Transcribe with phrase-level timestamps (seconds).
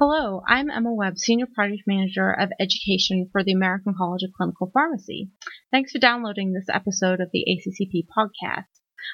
[0.00, 4.70] Hello, I'm Emma Webb, Senior Project Manager of Education for the American College of Clinical
[4.72, 5.32] Pharmacy.
[5.72, 8.66] Thanks for downloading this episode of the ACCP podcast.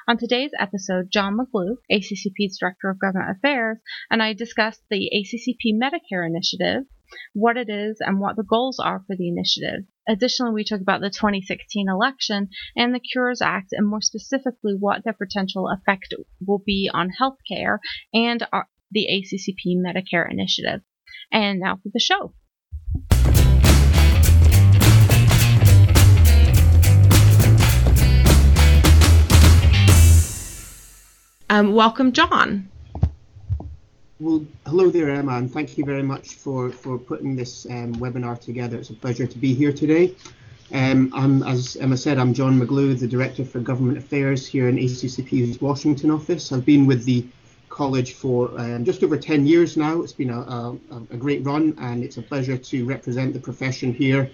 [0.07, 3.79] On today's episode, John McGlew, ACCP's Director of Government Affairs,
[4.11, 6.83] and I discussed the ACCP Medicare Initiative,
[7.33, 9.87] what it is, and what the goals are for the initiative.
[10.07, 15.03] Additionally, we talked about the 2016 election and the Cures Act, and more specifically, what
[15.03, 16.13] their potential effect
[16.47, 17.79] will be on healthcare
[18.13, 20.81] and our, the ACCP Medicare Initiative.
[21.33, 22.35] And now for the show.
[31.51, 32.69] Um, welcome, John.
[34.21, 38.41] Well, hello there, Emma, and thank you very much for, for putting this um, webinar
[38.41, 38.79] together.
[38.79, 40.15] It's a pleasure to be here today.
[40.73, 44.77] Um, I'm, as Emma said, I'm John McGlew, the Director for Government Affairs here in
[44.77, 46.53] ACCP's Washington office.
[46.53, 47.27] I've been with the
[47.75, 50.01] college for um, just over 10 years now.
[50.01, 50.77] It's been a, a,
[51.11, 54.31] a, great run and it's a pleasure to represent the profession here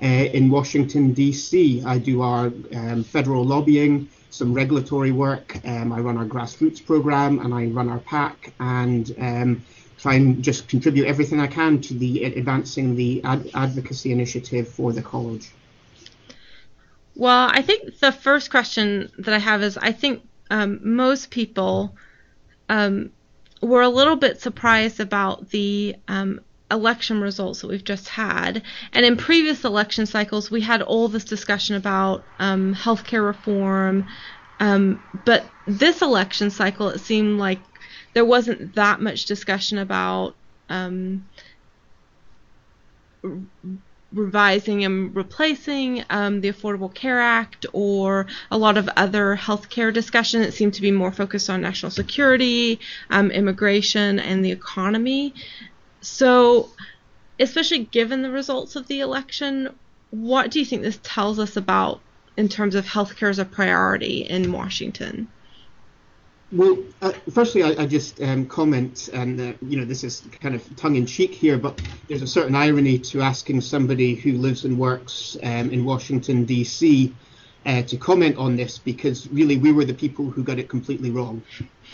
[0.00, 1.82] uh, in Washington, D.C.
[1.84, 5.58] I do our um, federal lobbying, some regulatory work.
[5.66, 9.64] Um, I run our grassroots program and I run our PAC and um,
[9.98, 14.92] try and just contribute everything I can to the advancing the ad- advocacy initiative for
[14.92, 15.50] the college.
[17.16, 21.96] Well, I think the first question that I have is I think um, most people
[22.68, 23.10] um,
[23.60, 26.40] we're a little bit surprised about the um,
[26.70, 28.62] election results that we've just had.
[28.92, 34.06] And in previous election cycles, we had all this discussion about um, healthcare reform.
[34.60, 37.60] Um, but this election cycle, it seemed like
[38.12, 40.36] there wasn't that much discussion about
[40.68, 41.26] um,
[44.14, 50.42] revising and replacing um, the Affordable Care Act or a lot of other healthcare discussion.
[50.42, 55.34] It seemed to be more focused on national security, um, immigration, and the economy.
[56.00, 56.70] So,
[57.40, 59.74] especially given the results of the election,
[60.10, 62.00] what do you think this tells us about
[62.36, 65.28] in terms of healthcare as a priority in Washington?
[66.52, 70.54] Well, uh, firstly, I, I just um, comment, and uh, you know, this is kind
[70.54, 74.64] of tongue in cheek here, but there's a certain irony to asking somebody who lives
[74.64, 77.12] and works um, in Washington D.C.
[77.64, 81.10] Uh, to comment on this, because really we were the people who got it completely
[81.10, 81.42] wrong,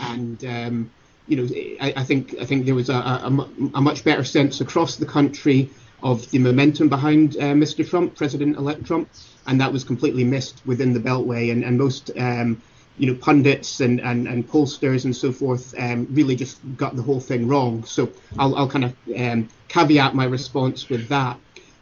[0.01, 0.91] and um,
[1.29, 1.49] you know,
[1.81, 5.07] I, I, think I think there was a, a, a, much better sense across the
[5.07, 5.71] country
[6.03, 7.89] of the momentum behind uh, Mr.
[7.89, 9.09] Trump, President-elect Trump,
[9.47, 12.61] and that was completely missed within the Beltway, and and most um,
[13.01, 17.03] you know, pundits and, and, and pollsters and so forth um, really just got the
[17.03, 17.83] whole thing wrong.
[17.85, 21.39] So I'll, I'll kind of um, caveat my response with that.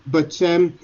[0.07, 0.79] But um,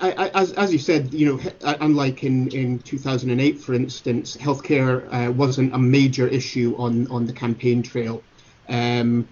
[0.00, 5.08] I, I, as, as you said, you know, unlike in, in 2008, for instance, healthcare
[5.12, 8.22] uh, wasn't a major issue on, on the campaign trail.
[8.68, 9.26] Um,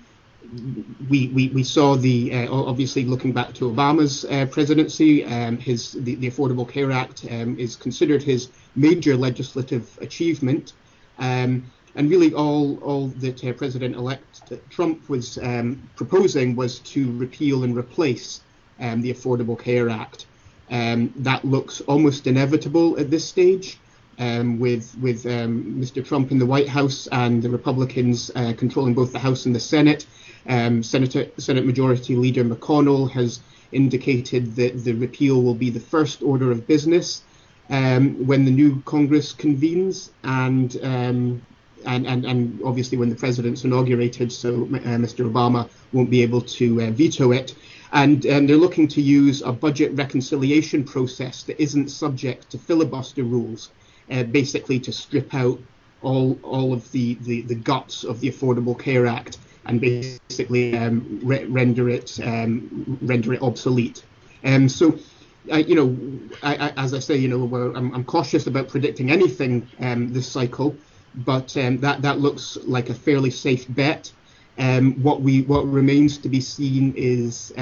[1.08, 5.92] we, we, we saw the uh, obviously looking back to Obama's uh, presidency, um, his
[5.92, 10.74] the, the Affordable Care Act um, is considered his major legislative achievement,
[11.18, 17.64] um, and really all all that uh, President-elect Trump was um, proposing was to repeal
[17.64, 18.40] and replace
[18.80, 20.26] um, the Affordable Care Act.
[20.70, 23.78] Um, that looks almost inevitable at this stage.
[24.18, 26.04] with with Mr.
[26.04, 29.60] Trump in the White House and the Republicans uh, controlling both the House and the
[29.60, 30.06] Senate,
[30.48, 33.40] um, Senator, Senate Majority Leader McConnell has
[33.72, 37.22] indicated that the repeal will be the first order of business
[37.70, 41.42] um, when the new Congress convenes and, um,
[41.84, 45.30] and, and, and obviously when the president's inaugurated, so uh, Mr.
[45.30, 47.54] Obama won't be able to uh, veto it.
[47.92, 53.24] And, and they're looking to use a budget reconciliation process that isn't subject to filibuster
[53.24, 53.70] rules,
[54.10, 55.58] uh, basically to strip out
[56.02, 61.20] all, all of the, the, the guts of the Affordable Care Act and basically um,
[61.22, 64.04] re- render it um, render it obsolete.
[64.44, 64.98] Um, so,
[65.46, 65.96] you know,
[66.42, 70.28] I, I, as I say, you know, I'm, I'm, cautious about predicting anything um, this
[70.28, 70.76] cycle,
[71.14, 74.12] but um, that that looks like a fairly safe bet.
[74.58, 77.52] Um, what we what remains to be seen is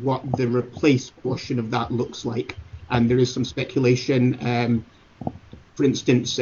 [0.00, 2.56] what the replace portion of that looks like,
[2.90, 4.84] and there is some speculation.
[5.74, 6.40] for instance,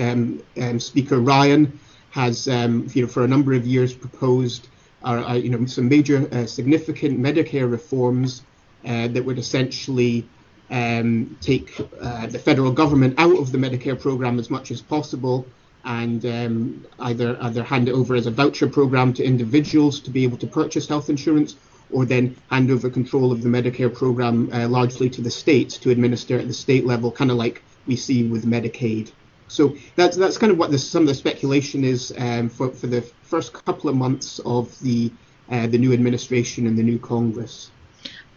[0.78, 1.78] Speaker Ryan
[2.10, 4.68] has, you know, for a number of years proposed
[5.04, 8.42] are, are you know some major uh, significant Medicare reforms
[8.84, 10.26] uh, that would essentially
[10.70, 15.46] um, take uh, the federal government out of the Medicare program as much as possible
[15.84, 20.24] and um, either either hand it over as a voucher program to individuals to be
[20.24, 21.56] able to purchase health insurance
[21.92, 25.90] or then hand over control of the Medicare program uh, largely to the states to
[25.90, 29.10] administer at the state level, kind of like we see with Medicaid.
[29.48, 33.02] So that's that's kind of what some of the speculation is um, for for the
[33.30, 35.12] first couple of months of the
[35.50, 37.70] uh, the new administration and the new Congress.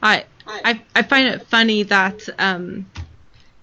[0.01, 2.85] I I, I find it funny that um,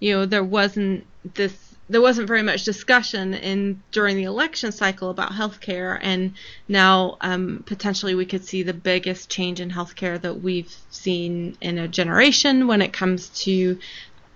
[0.00, 1.54] you know there wasn't this
[1.88, 6.34] there wasn't very much discussion in during the election cycle about healthcare, and
[6.68, 11.78] now um, potentially we could see the biggest change in healthcare that we've seen in
[11.78, 13.78] a generation when it comes to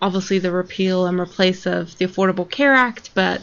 [0.02, 3.40] obviously the repeal and replace of the Affordable Care Act, but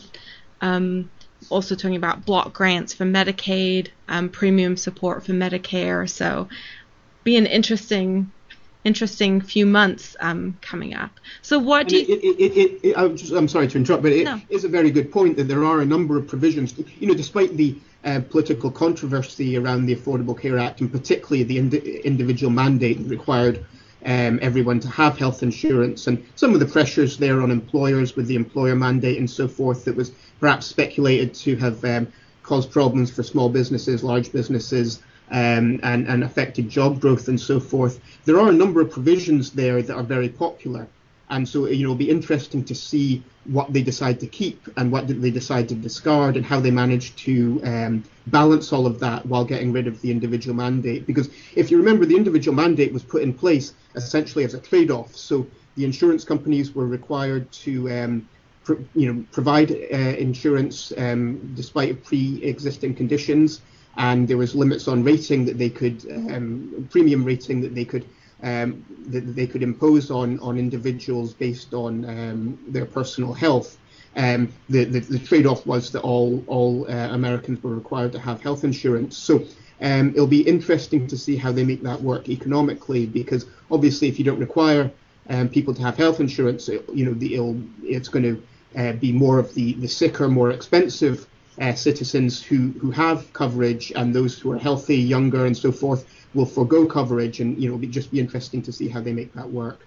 [0.60, 1.10] um,
[1.52, 6.10] also talking about block grants for Medicaid, um, premium support for Medicare.
[6.10, 6.48] So,
[7.24, 8.32] be an interesting
[8.84, 11.12] interesting few months um, coming up.
[11.42, 12.06] So what do you?
[12.08, 14.42] It, it, it, I'm, just, I'm, sorry to interrupt, but it no.
[14.50, 16.74] is a very good point that there are a number of provisions.
[17.00, 21.58] You know, despite the uh, political controversy around the Affordable Care Act, and particularly the
[21.58, 23.66] ind- individual mandate required
[24.04, 28.28] um, everyone to have health insurance, and some of the pressures there on employers with
[28.28, 32.12] the employer mandate and so forth, that was perhaps speculated to have um,
[32.44, 37.60] caused problems for small businesses, large businesses um, and, and affected job growth and so
[37.60, 38.02] forth.
[38.26, 40.88] There are a number of provisions there that are very popular.
[41.30, 44.92] And so, you know, it'll be interesting to see what they decide to keep and
[44.92, 49.26] what they decide to discard and how they manage to um, balance all of that
[49.26, 51.08] while getting rid of the individual mandate.
[51.08, 54.92] Because if you remember, the individual mandate was put in place essentially as a trade
[54.92, 55.16] off.
[55.16, 55.48] So
[55.78, 58.28] the insurance companies were required to, um,
[58.96, 63.62] you know, provide uh, insurance um, despite pre existing conditions
[63.98, 68.06] and there was limits on rating that they could um, premium rating that they could
[68.44, 73.78] um, that they could impose on on individuals based on um, their personal health.
[74.18, 78.42] Um, the, the, the trade-off was that all all uh, Americans were required to have
[78.42, 79.18] health insurance.
[79.18, 79.46] So
[79.82, 84.20] um, it'll be interesting to see how they make that work economically, because obviously if
[84.20, 84.92] you don't require
[85.30, 87.36] um, people to have health insurance, it, you know the,
[87.84, 88.42] it's going to
[88.78, 91.28] uh, be more of the the sicker, more expensive
[91.60, 96.08] uh, citizens who, who have coverage and those who are healthy, younger, and so forth
[96.34, 99.34] will forego coverage, and you know, it'll just be interesting to see how they make
[99.34, 99.86] that work.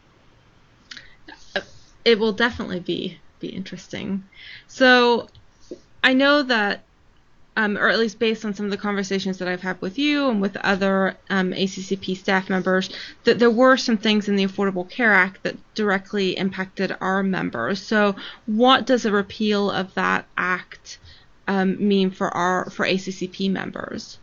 [2.05, 4.25] It will definitely be be interesting.
[4.69, 5.29] So,
[6.03, 6.85] I know that,
[7.57, 10.29] um, or at least based on some of the conversations that I've had with you
[10.29, 12.91] and with other um, ACCP staff members,
[13.25, 17.81] that there were some things in the Affordable Care Act that directly impacted our members.
[17.81, 18.17] So,
[18.47, 20.99] what does a repeal of that act
[21.47, 24.19] um, mean for our for ACCP members?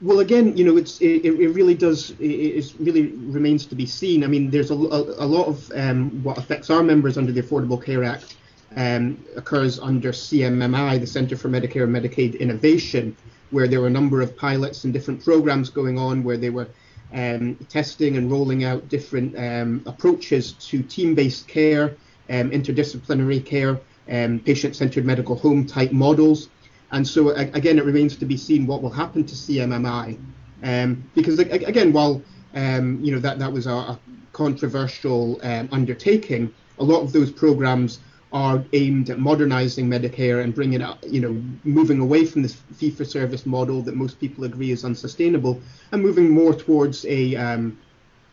[0.00, 3.86] Well, again, you know, it's it, it really does it, it really remains to be
[3.86, 4.24] seen.
[4.24, 7.42] I mean, there's a, a, a lot of um, what affects our members under the
[7.42, 8.36] Affordable Care Act
[8.76, 13.16] um, occurs under CMMI, the Center for Medicare and Medicaid Innovation,
[13.50, 16.68] where there were a number of pilots and different programs going on where they were
[17.12, 21.96] um, testing and rolling out different um, approaches to team-based care,
[22.30, 23.78] um, interdisciplinary care,
[24.10, 26.48] um, patient-centered medical home type models.
[26.92, 30.18] And so again, it remains to be seen what will happen to CMMI,
[30.62, 32.22] um, because again, while
[32.54, 33.98] you know that that was a,
[34.32, 38.00] controversial undertaking, a lot of those programs
[38.32, 43.44] are aimed at modernizing Medicare and bringing it, you know, moving away from this fee-for-service
[43.44, 45.60] model that most people agree is unsustainable,
[45.92, 47.76] and moving more towards a um,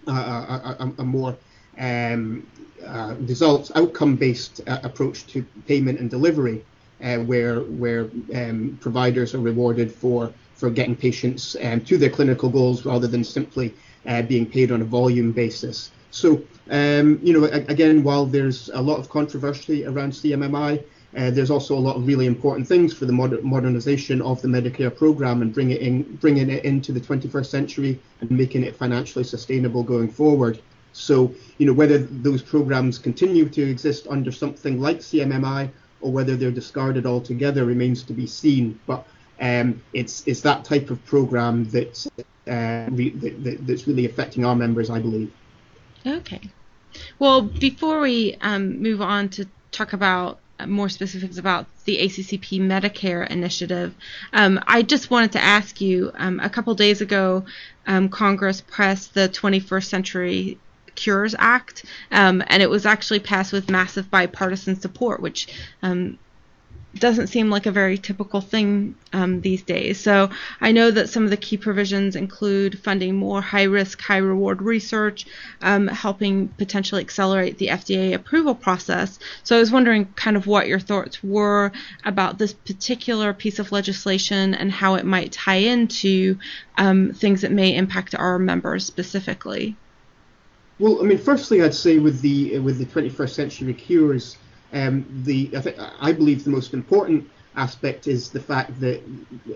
[0.07, 1.36] a, a, a, more
[1.78, 2.48] um,
[2.86, 6.63] uh, results outcome-based uh, approach to payment and delivery,
[7.04, 12.50] uh, where where um, providers are rewarded for for getting patients um, to their clinical
[12.50, 13.74] goals rather than simply
[14.07, 15.91] uh, being paid on a volume basis.
[16.12, 20.84] So um, you know, again, while there's a lot of controversy around CMMI,
[21.18, 24.48] uh, there's also a lot of really important things for the moder- modernization of the
[24.48, 28.75] Medicare program and bring it in, bringing it into the 21st century and making it
[28.75, 30.62] financially sustainable going forward.
[30.94, 36.36] So, you know, whether those programs continue to exist under something like CMMI or whether
[36.36, 38.80] they're discarded altogether remains to be seen.
[38.86, 39.08] But
[39.42, 42.08] um, it's it's that type of program that's
[42.48, 45.32] uh, re- that, that's really affecting our members, I believe.
[46.06, 46.41] Okay.
[47.20, 53.29] Well, before we um, move on to talk about more specifics about the ACCP Medicare
[53.29, 53.94] initiative,
[54.34, 57.46] um, I just wanted to ask you um, a couple days ago,
[57.86, 60.58] um, Congress passed the 21st Century
[60.96, 65.48] Cures Act, um, and it was actually passed with massive bipartisan support, which
[65.82, 66.18] um,
[66.96, 70.00] doesn't seem like a very typical thing um, these days.
[70.00, 70.29] So
[70.60, 74.62] I know that some of the key provisions include funding more high risk, high reward
[74.62, 75.27] research,
[75.62, 79.19] um, helping potentially accelerate the FDA approval process.
[79.43, 81.72] So I was wondering kind of what your thoughts were
[82.05, 86.39] about this particular piece of legislation and how it might tie into
[86.77, 89.75] um, things that may impact our members specifically.
[90.79, 94.38] Well, I mean, firstly, I'd say with the with the 21st century cures,
[94.73, 99.01] um, the I, think, I believe the most important aspect is the fact that,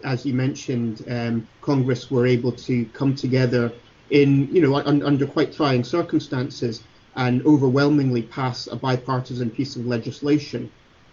[0.04, 3.72] as you mentioned, um, Congress were able to come together
[4.10, 6.84] in, you know, un- under quite trying circumstances
[7.16, 10.72] and overwhelmingly pass a bipartisan piece of legislation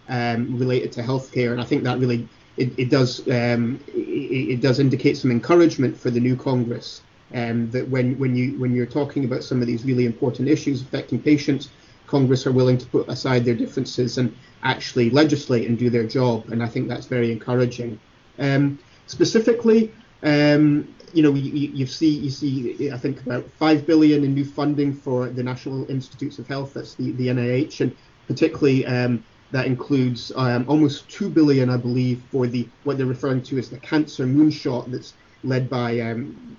[0.09, 1.51] um, related to healthcare.
[1.51, 2.27] And I think that really
[2.57, 7.01] it, it does um, it, it, does indicate some encouragement for the new Congress.
[7.33, 10.81] Um, that when when you when you're talking about some of these really important issues
[10.81, 11.69] affecting patients,
[12.11, 16.49] Congress are willing to put aside their differences and actually legislate and do their job.
[16.51, 17.99] And I think that's very encouraging.
[18.37, 24.25] Um, specifically, um, you know, you, you, see, you see, I think about five billion
[24.25, 26.73] in new funding for the National Institutes of Health.
[26.73, 27.95] That's the, the NIH, and
[28.27, 33.41] particularly um, that includes um, almost two billion, I believe, for the what they're referring
[33.43, 35.13] to as the cancer moonshot that's
[35.43, 36.57] led by um,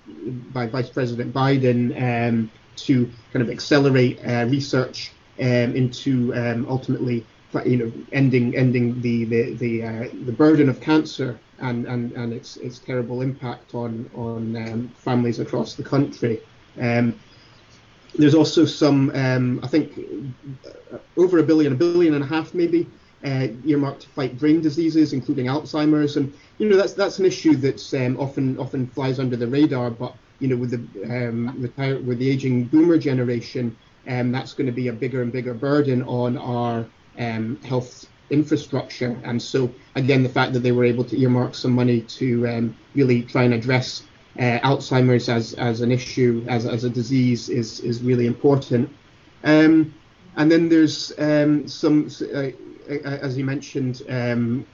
[0.53, 5.13] by Vice President Biden um, to kind of accelerate uh, research
[5.47, 7.27] into um, ultimately,
[7.65, 12.33] you know, ending ending the the the, uh, the burden of cancer and, and, and
[12.33, 16.41] its its terrible impact on on um, families across the country.
[16.81, 17.21] Um,
[18.15, 19.99] there's also some, um, I think,
[20.67, 22.77] uh, over a billion, a billion and a half maybe,
[23.25, 27.57] uh, earmarked to fight brain diseases, including Alzheimer's, and you know that's that's an issue
[27.57, 29.91] that's um, often often flies under the radar.
[29.91, 33.77] But you know, with the um, with the aging boomer generation,
[34.09, 36.87] um, that's going to be a bigger and bigger burden on our
[37.19, 39.17] um, health infrastructure.
[39.25, 42.77] And so, again, the fact that they were able to earmark some money to um,
[42.95, 44.05] really try and address
[44.39, 48.89] uh, Alzheimer's as, as an issue, as, as a disease, is, is really important.
[49.45, 49.95] Um,
[50.37, 52.49] and then there's um, some, uh,
[53.05, 54.67] as you mentioned, um,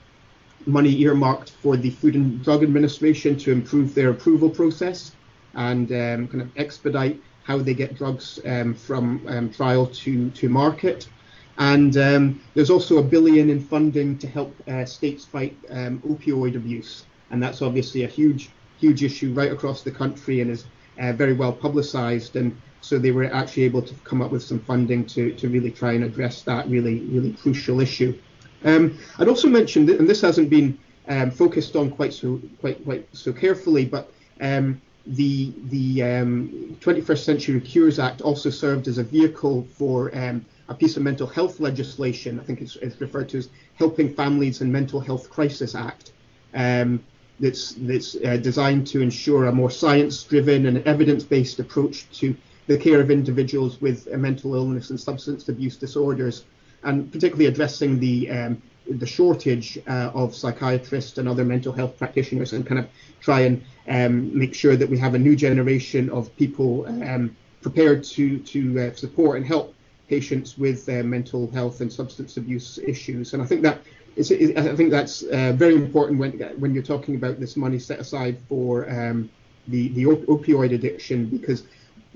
[0.65, 5.11] money earmarked for the Food and Drug Administration to improve their approval process
[5.55, 10.47] and um, kind of expedite how they get drugs um, from um, trial to, to
[10.47, 11.09] market.
[11.57, 16.55] And um, there's also a billion in funding to help uh, states fight um, opioid
[16.55, 17.05] abuse.
[17.31, 20.65] And that's obviously a huge, huge issue right across the country and is
[20.99, 22.35] uh, very well publicized.
[22.35, 25.71] And so they were actually able to come up with some funding to, to really
[25.71, 28.15] try and address that really, really crucial issue.
[28.63, 30.77] Um, I'd also mention, and this hasn't been
[31.07, 37.23] um, focused on quite so quite quite so carefully, but um, the the um, 21st
[37.23, 41.59] Century Cures Act also served as a vehicle for um, a piece of mental health
[41.59, 42.39] legislation.
[42.39, 46.11] I think it's, it's, referred to as Helping Families and Mental Health Crisis Act.
[46.53, 47.03] Um,
[47.39, 52.35] that's that's uh, designed to ensure a more science-driven and evidence-based approach to
[52.67, 56.45] the care of individuals with mental illness and substance abuse disorders,
[56.83, 62.53] and particularly addressing the um, the shortage uh, of psychiatrists and other mental health practitioners,
[62.53, 62.87] and kind of
[63.21, 68.03] try and um, make sure that we have a new generation of people um, prepared
[68.03, 69.75] to to uh, support and help
[70.07, 73.33] patients with uh, mental health and substance abuse issues.
[73.33, 73.79] And I think that
[74.15, 77.99] is, I think that's uh, very important when when you're talking about this money set
[77.99, 79.29] aside for um,
[79.67, 81.63] the the op- opioid addiction, because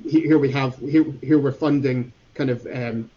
[0.08, 3.10] here we have here here we're funding kind of um,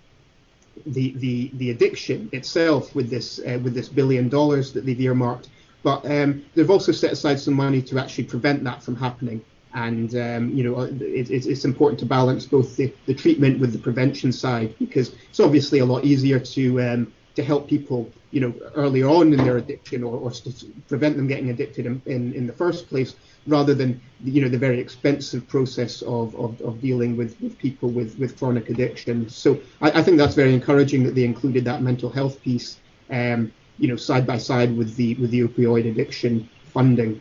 [0.85, 5.49] the the the addiction itself with this uh, with this billion dollars that they've earmarked,
[5.83, 9.45] but um, they've also set aside some money to actually prevent that from happening.
[9.75, 13.79] And um, you know it, it's important to balance both the, the treatment with the
[13.79, 18.53] prevention side because it's obviously a lot easier to um, to help people you know
[18.75, 20.53] early on in their addiction or, or to
[20.89, 23.15] prevent them getting addicted in, in, in, the first place
[23.47, 27.89] rather than you know the very expensive process of, of, of dealing with, with people
[27.91, 31.83] with, with chronic addiction so I, I, think that's very encouraging that they included that
[31.83, 32.79] mental health piece
[33.11, 37.21] um, you know side by side with the with the opioid addiction funding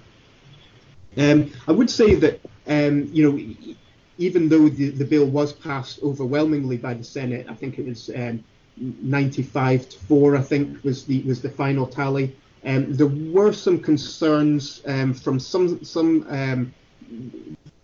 [1.18, 3.78] um, I would say that um, you know,
[4.18, 8.10] even though the, the bill was passed overwhelmingly by the Senate, I think it was
[8.16, 8.44] um,
[8.78, 10.36] 95 to four.
[10.36, 12.36] I think was the was the final tally.
[12.66, 16.74] Um, there were some concerns um, from some some um,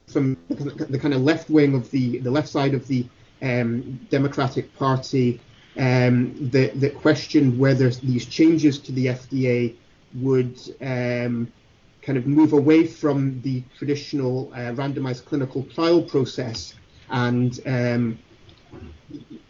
[0.07, 3.05] from the kind of left wing of the the left side of the
[4.09, 5.39] Democratic Party
[5.75, 9.75] that that questioned whether these changes to the FDA
[10.15, 11.51] would um,
[12.01, 16.73] kind of move away from the traditional uh, randomized clinical trial process
[17.09, 18.19] and um,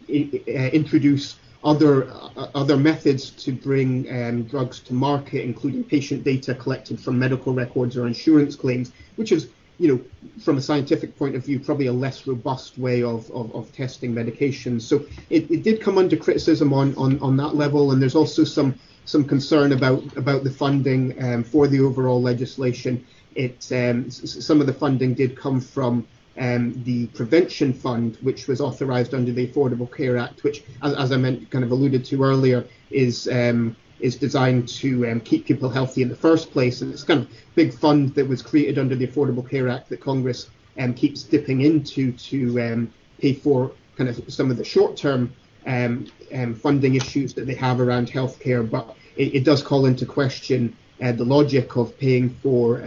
[0.10, 6.24] I- uh, introduce other uh, other methods to bring um, drugs to market, including patient
[6.24, 9.50] data collected from medical records or insurance claims, which is
[9.82, 10.00] you know,
[10.40, 14.14] from a scientific point of view, probably a less robust way of, of, of testing
[14.14, 14.84] medications.
[14.84, 18.44] So it, it did come under criticism on, on, on that level, and there's also
[18.44, 18.76] some
[19.06, 23.04] some concern about about the funding um, for the overall legislation.
[23.34, 26.06] It um, some of the funding did come from
[26.38, 31.12] um, the prevention fund, which was authorised under the Affordable Care Act, which, as, as
[31.12, 35.70] I meant, kind of alluded to earlier, is um, is designed to um, keep people
[35.70, 36.82] healthy in the first place.
[36.82, 40.02] And it's kind of big fund that was created under the Affordable Care Act that
[40.02, 45.32] Congress um, keeps dipping into to um, pay for kind of some of the short-term
[45.68, 48.68] um, um, funding issues that they have around healthcare.
[48.68, 52.80] But it, it does call into question uh, the logic of paying for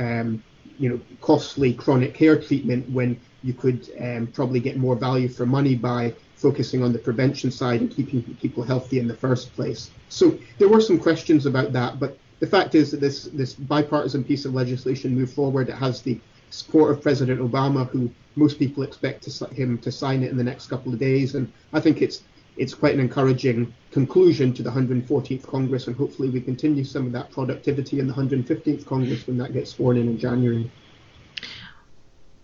[0.77, 5.45] you know costly chronic care treatment when you could um, probably get more value for
[5.45, 9.91] money by focusing on the prevention side and keeping people healthy in the first place.
[10.09, 14.25] So there were some questions about that, but the fact is that this this bipartisan
[14.25, 15.69] piece of legislation moved forward.
[15.69, 16.19] It has the
[16.51, 20.45] support of President Obama, who most people expect to, him to sign it in the
[20.45, 22.23] next couple of days, and I think it's
[22.57, 27.13] it's quite an encouraging conclusion to the 114th Congress, and hopefully we continue some of
[27.13, 30.71] that productivity in the 115th Congress when that gets sworn in in January.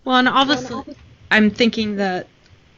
[0.03, 0.95] Well, and obviously,
[1.29, 2.27] I'm thinking that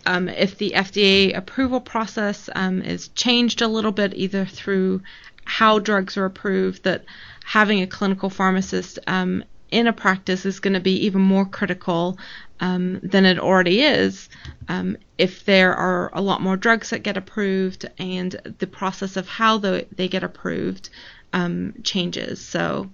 [0.06, 5.02] um, if the FDA approval process um, is changed a little bit, either through
[5.46, 7.06] how drugs are approved, that
[7.46, 12.18] having a clinical pharmacist um, in a practice is going to be even more critical
[12.60, 14.30] um, than it already is
[14.68, 19.28] um, if there are a lot more drugs that get approved and the process of
[19.28, 20.90] how the, they get approved
[21.34, 22.46] um, changes.
[22.46, 22.90] So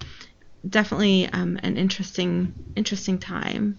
[0.67, 3.77] definitely an interesting interesting time.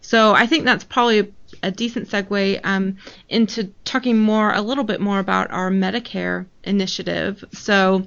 [0.00, 1.26] So I think that's probably a,
[1.64, 2.96] a decent segue um,
[3.28, 7.44] into talking more, a little bit more about our Medicare initiative.
[7.52, 8.06] So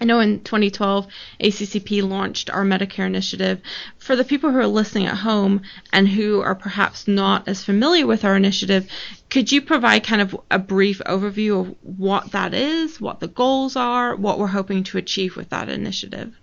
[0.00, 1.06] I know in 2012,
[1.40, 3.60] ACCP launched our Medicare initiative.
[3.98, 8.06] For the people who are listening at home and who are perhaps not as familiar
[8.06, 8.88] with our initiative,
[9.30, 13.76] could you provide kind of a brief overview of what that is, what the goals
[13.76, 16.34] are, what we're hoping to achieve with that initiative?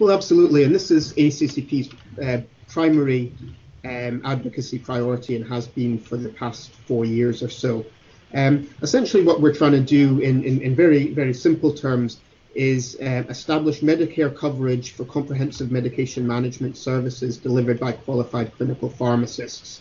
[0.00, 0.64] Well, absolutely.
[0.64, 3.32] And this is ACCP's uh, primary
[3.84, 7.84] um, advocacy priority and has been for the past four years or so.
[8.34, 12.20] Um, essentially, what we're trying to do in, in, in very, very simple terms
[12.54, 19.80] is uh, establish Medicare coverage for comprehensive medication management services delivered by qualified clinical pharmacists.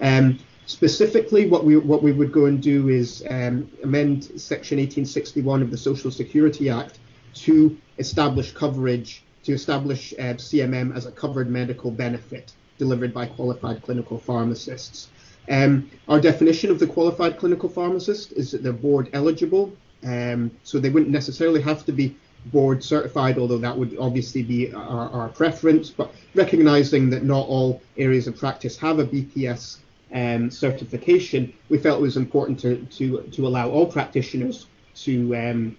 [0.00, 5.62] Um, specifically, what we what we would go and do is um, amend Section 1861
[5.62, 6.98] of the Social Security Act
[7.34, 13.82] to establish coverage to establish uh, CMM as a covered medical benefit delivered by qualified
[13.82, 15.08] clinical pharmacists.
[15.50, 19.72] Um, our definition of the qualified clinical pharmacist is that they're board eligible,
[20.04, 24.72] um, so they wouldn't necessarily have to be board certified, although that would obviously be
[24.72, 25.90] our, our preference.
[25.90, 29.78] But recognizing that not all areas of practice have a BPS
[30.14, 35.76] um, certification, we felt it was important to to, to allow all practitioners to um,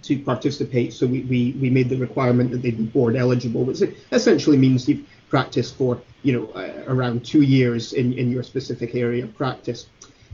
[0.00, 0.92] to participate.
[0.92, 4.88] So we, we, we made the requirement that they be board eligible, which essentially means
[4.88, 5.92] you've practiced for
[6.26, 9.80] you know uh, around two years in, in your specific area of practice.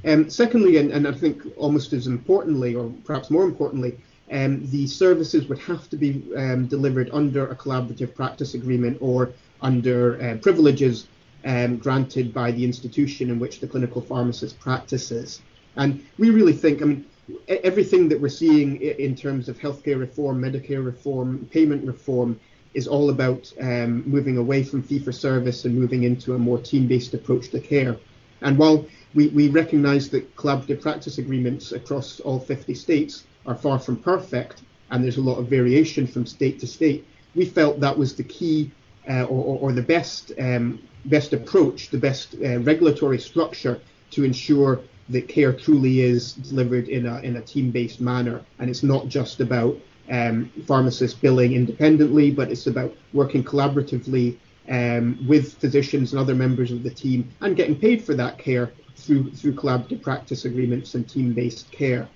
[0.05, 3.93] Um, secondly, and, and I think almost as importantly, or perhaps more importantly,
[4.39, 9.31] um, the services would have to be um, delivered under a collaborative practice agreement or
[9.63, 11.07] under uh, privileges
[11.45, 15.43] um, granted by the institution in which the clinical pharmacist practices.
[15.77, 17.05] And we really think, I mean,
[17.49, 22.39] everything that we're seeing in terms of healthcare reform, Medicare reform, payment reform
[22.75, 26.59] is all about um, moving away from fee for service and moving into a more
[26.59, 27.97] team based approach to care.
[28.41, 33.79] And while we, we recognize that collaborative practice agreements across all 50 states are far
[33.79, 37.97] from perfect and there's a lot of variation from state to state, we felt that
[37.97, 38.71] was the key
[39.09, 44.81] uh, or, or, the best um, best approach, the best uh, regulatory structure to ensure
[45.09, 49.41] that care truly is delivered in a in a team-based manner, and it's not just
[49.41, 49.79] about
[50.11, 54.37] um, pharmacists billing independently, but it's about working collaboratively
[54.69, 58.73] um, with physicians and other members of the team and getting paid for that care
[58.97, 62.09] through through collaborative practice agreements and team-based care.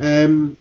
[0.00, 0.56] Um,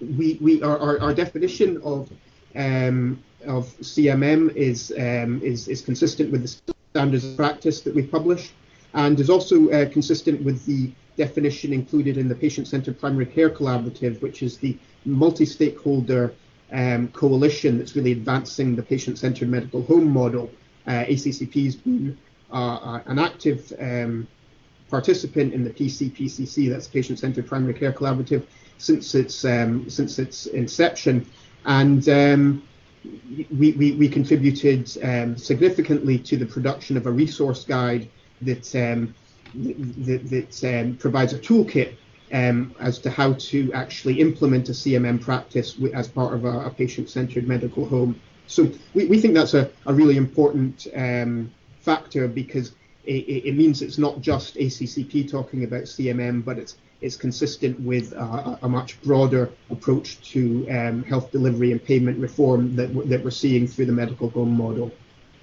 [0.00, 2.10] we we our, our, our definition of
[2.54, 8.02] um, of CMM is um, is is consistent with the standards of practice that we
[8.02, 8.52] publish
[8.94, 14.20] and is also uh, consistent with the definition included in the Patient-Centered Primary Care Collaborative,
[14.20, 16.34] which is the multi-stakeholder
[16.72, 20.50] um, coalition that's really advancing the patient-centered medical home model.
[20.86, 22.18] Uh, ACCP has been
[22.52, 24.26] uh, an active um,
[24.90, 28.44] participant in the PCPCC, that's Patient-Centered Primary Care Collaborative,
[28.78, 31.26] since its um, since its inception,
[31.64, 32.62] and um,
[33.56, 38.08] we, we, we, contributed um, significantly to the production of a resource guide
[38.42, 39.14] that um,
[39.54, 41.94] that, that um, provides a toolkit
[42.32, 46.70] um, as to how to actually implement a CMM practice as part of a, a
[46.70, 48.20] patient-centered medical home.
[48.46, 52.72] So we, we think that's a, a really important um, factor because
[53.04, 58.12] it, it, means it's not just ACCP talking about CMM, but it's it's consistent with
[58.12, 63.30] a, a much broader approach to um, health delivery and payment reform that, that we're
[63.30, 64.90] seeing through the medical home model.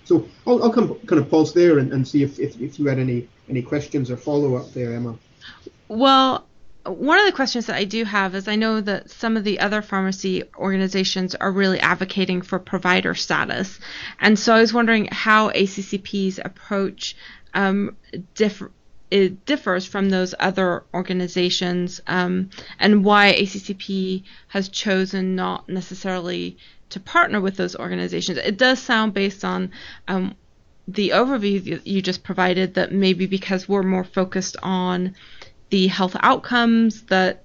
[0.06, 2.88] So I'll, I'll come, kind of pause there and, and see if, if, if you
[2.88, 5.18] had any, any questions or follow up there, Emma.
[5.88, 6.46] Well,
[6.86, 9.60] one of the questions that I do have is I know that some of the
[9.60, 13.80] other pharmacy organizations are really advocating for provider status.
[14.20, 17.16] And so I was wondering how ACCP's approach
[17.54, 17.96] um,
[19.12, 26.58] it differs from those other organizations um, and why ACCP has chosen not necessarily
[26.90, 28.38] to partner with those organizations.
[28.38, 29.72] It does sound based on
[30.08, 30.36] um,
[30.88, 35.16] the overview you just provided that maybe because we're more focused on
[35.70, 37.44] the health outcomes that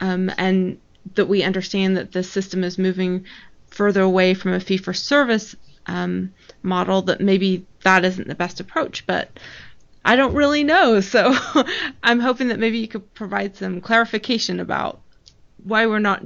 [0.00, 0.78] um, and
[1.14, 3.24] that we understand that the system is moving
[3.68, 5.54] further away from a fee for service
[5.86, 9.30] um, model that maybe that isn't the best approach but
[10.06, 11.00] I don't really know.
[11.16, 11.34] So
[12.02, 15.00] I'm hoping that maybe you could provide some clarification about
[15.64, 16.24] why we're not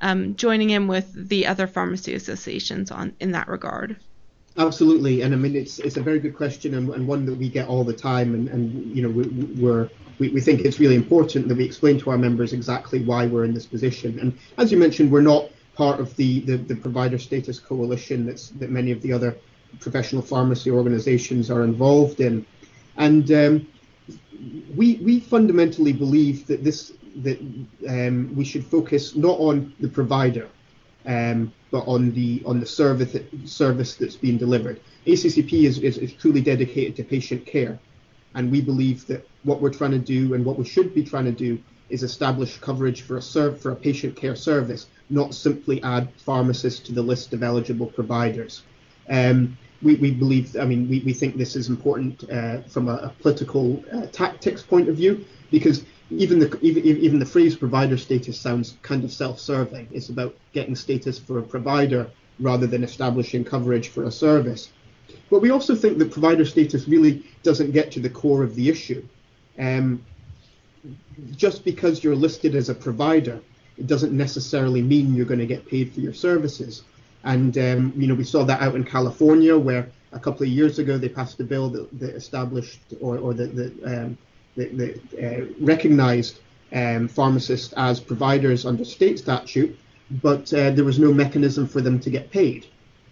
[0.00, 3.96] um, joining in with the other pharmacy associations on in that regard.
[4.58, 7.48] Absolutely, and I mean it's it's a very good question and, and one that we
[7.48, 9.22] get all the time, and, and you know we,
[9.62, 13.26] we're we, we think it's really important that we explain to our members exactly why
[13.26, 14.18] we're in this position.
[14.20, 18.50] And as you mentioned, we're not part of the, the, the provider status coalition that's
[18.50, 19.36] that many of the other
[19.80, 22.44] professional pharmacy organizations are involved in.
[22.96, 23.66] And um,
[24.76, 27.38] we we fundamentally believe that this that
[27.88, 30.48] um, we should focus not on the provider,
[31.06, 34.80] um, but on the on the service service that's being delivered.
[35.06, 37.78] ACCP is, is, is truly dedicated to patient care,
[38.34, 41.24] and we believe that what we're trying to do and what we should be trying
[41.24, 41.58] to do
[41.90, 46.80] is establish coverage for a serve for a patient care service, not simply add pharmacists
[46.80, 48.62] to the list of eligible providers.
[49.10, 52.94] Um, we, we believe, I mean, we, we think this is important uh, from a,
[52.94, 57.96] a political uh, tactics point of view because even the even, even the phrase provider
[57.96, 59.88] status sounds kind of self-serving.
[59.92, 64.70] It's about getting status for a provider rather than establishing coverage for a service.
[65.30, 68.68] But we also think that provider status really doesn't get to the core of the
[68.68, 69.06] issue.
[69.58, 70.04] Um,
[71.36, 73.40] just because you're listed as a provider,
[73.78, 76.82] it doesn't necessarily mean you're going to get paid for your services.
[77.24, 80.78] And um, you know, we saw that out in California, where a couple of years
[80.78, 84.18] ago they passed a bill that, that established or, or that, that, um,
[84.56, 86.40] that, that uh, recognized
[86.72, 89.78] um, pharmacists as providers under state statute,
[90.22, 92.66] but uh, there was no mechanism for them to get paid.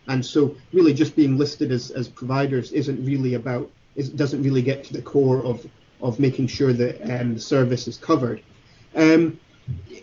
[0.08, 4.62] And so, really, just being listed as, as providers isn't really about, it doesn't really
[4.62, 5.66] get to the core of,
[6.00, 8.42] of making sure that um, the service is covered.
[8.94, 9.38] Um,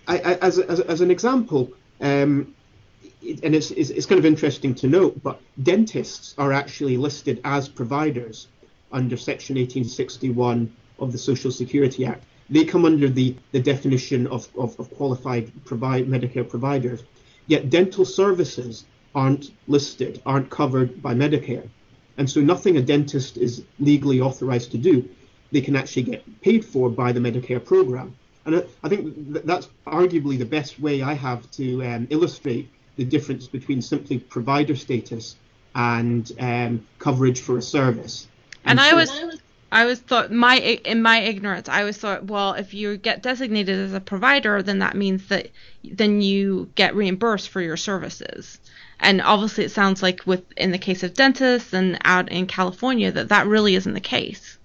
[0.07, 2.55] I, I, as, as, as an example, um,
[3.21, 7.67] and it's, it's, it's kind of interesting to note, but dentists are actually listed as
[7.67, 8.47] providers
[8.91, 12.23] under Section 1861 of the Social Security Act.
[12.49, 17.03] They come under the, the definition of, of, of qualified provide, Medicare providers.
[17.47, 21.67] Yet dental services aren't listed, aren't covered by Medicare.
[22.17, 25.07] And so nothing a dentist is legally authorized to do,
[25.51, 28.15] they can actually get paid for by the Medicare program.
[28.45, 33.05] And I, I think that's arguably the best way I have to um, illustrate the
[33.05, 35.35] difference between simply provider status
[35.73, 38.27] and um, coverage for a service.
[38.65, 39.41] And, and I was.
[39.69, 43.77] I was thought my in my ignorance I was thought well if you get designated
[43.77, 45.49] as a provider then that means that
[45.83, 48.61] then you get reimbursed for your services
[49.01, 53.11] and obviously it sounds like with in the case of dentists and out in California
[53.11, 54.57] that that really isn't the case.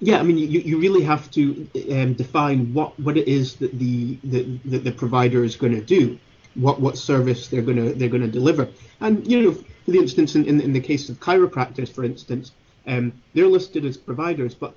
[0.00, 3.78] Yeah, I mean you, you really have to um, define what, what it is that
[3.78, 6.18] the the, that the provider is going to do
[6.54, 8.68] what what service they're going to they're going to deliver.
[9.00, 12.52] And you know, for the instance, in, in, in the case of chiropractors, for instance,
[12.86, 14.74] um, they're listed as providers, but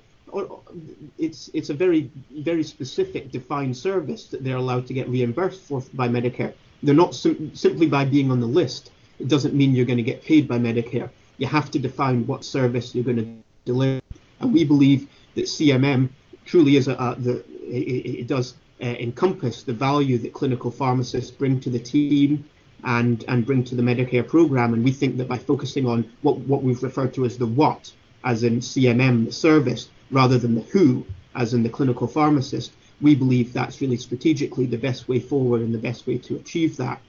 [1.18, 5.82] it's it's a very very specific defined service that they're allowed to get reimbursed for
[5.94, 6.52] by Medicare.
[6.82, 8.90] They're not sim- simply by being on the list.
[9.18, 11.08] It doesn't mean you're going to get paid by Medicare.
[11.38, 14.00] You have to define what service you're going to deliver.
[14.40, 16.08] And we believe that CMM
[16.44, 21.30] truly is a, a the it, it does uh, encompass the value that clinical pharmacists
[21.30, 22.44] bring to the team
[22.84, 24.74] and and bring to the Medicare program.
[24.74, 27.92] And we think that by focusing on what what we've referred to as the what,
[28.24, 33.14] as in CMM, the service, rather than the who, as in the clinical pharmacist, we
[33.14, 37.00] believe that's really strategically the best way forward and the best way to achieve that.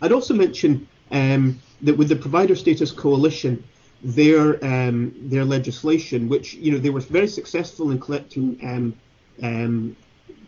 [0.00, 3.62] I'd also mention um, that with the Provider Status Coalition,
[4.02, 8.94] their um, their legislation, which you know they were very successful in collecting um,
[9.42, 9.96] um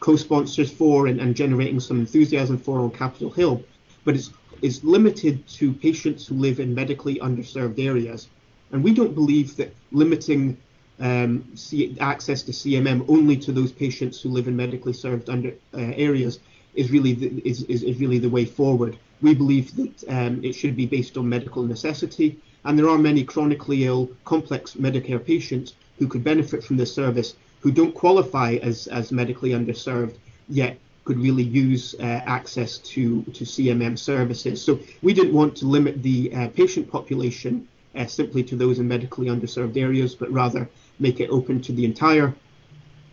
[0.00, 3.62] co-sponsors for and, and generating some enthusiasm for on Capitol Hill,
[4.04, 4.30] but it's
[4.62, 8.28] it's limited to patients who live in medically underserved areas.
[8.72, 10.56] And we don't believe that limiting
[11.00, 15.50] um, C- access to CMM only to those patients who live in medically served under
[15.74, 16.40] uh, areas
[16.74, 18.96] is really the, is, is, is, really the way forward.
[19.22, 23.24] We believe that um, it should be based on medical necessity, and there are many
[23.24, 28.88] chronically ill, complex Medicare patients who could benefit from this service who don't qualify as,
[28.88, 30.16] as medically underserved
[30.50, 34.62] yet could really use uh, access to, to CMM services.
[34.62, 38.86] So we didn't want to limit the uh, patient population uh, simply to those in
[38.86, 42.34] medically underserved areas, but rather make it open to the entire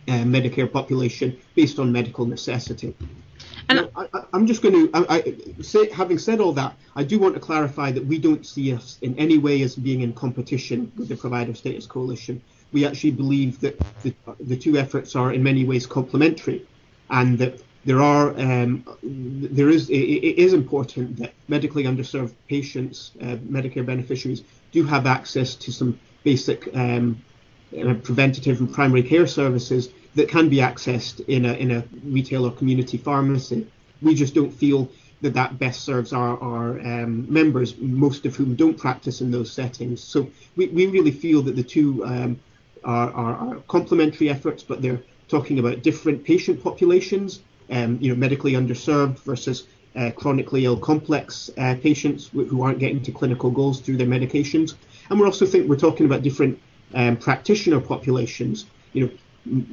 [0.08, 2.94] uh, Medicare population based on medical necessity.
[3.70, 7.04] And now, I, am just going to, I, I, say, having said all that, I
[7.04, 10.12] do want to clarify that we don't see us in any way as being in
[10.12, 12.42] competition with the Provider Status Coalition.
[12.72, 16.66] We actually believe that the, the two efforts are in many ways complementary,
[17.10, 23.12] and that there are um, there is it, it is important that medically underserved patients,
[23.20, 27.20] uh, Medicare beneficiaries, do have access to some basic um,
[27.78, 32.46] uh, preventative and primary care services that can be accessed in a in a retail
[32.46, 33.66] or community pharmacy.
[34.00, 34.90] We just don't feel
[35.22, 39.52] that that best serves our, our um, members, most of whom don't practice in those
[39.52, 40.02] settings.
[40.02, 42.40] So we, we really feel that the two um,
[42.84, 47.40] are, are, are, complementary efforts, but they're talking about different patient populations,
[47.70, 49.66] um, you know, medically underserved versus
[49.96, 54.74] uh, chronically ill complex uh, patients who aren't getting to clinical goals through their medications.
[55.10, 56.58] And we also think we're talking about different
[56.94, 58.66] um, practitioner populations.
[58.92, 59.10] You know,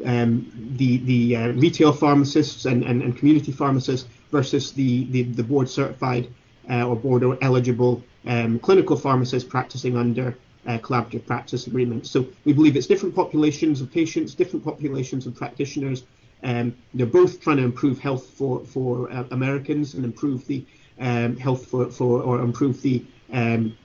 [0.05, 5.43] um, the the uh, retail pharmacists and, and, and, community pharmacists versus the the, the
[5.43, 6.27] board certified
[6.69, 10.35] uh, or board eligible um, clinical pharmacists practicing under
[10.67, 12.09] uh, collaborative practice agreements.
[12.09, 16.03] So we believe it's different populations of patients, different populations of practitioners.
[16.43, 20.65] Um, they're both trying to improve health for for uh, Americans and improve the
[20.99, 23.75] um, health for, for or improve the um,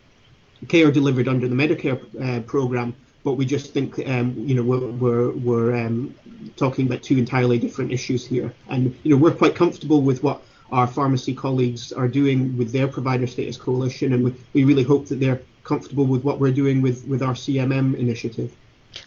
[0.69, 4.87] care delivered under the Medicare uh, program but we just think um, you know we're
[4.87, 6.15] we're, we're um,
[6.57, 10.43] talking about two entirely different issues here, and you know we're quite comfortable with what
[10.71, 15.07] our pharmacy colleagues are doing with their provider status coalition, and we, we really hope
[15.07, 18.55] that they're comfortable with what we're doing with with our CMM initiative.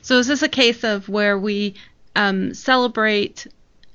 [0.02, 1.76] So is this a case of where we
[2.16, 3.48] um, celebrate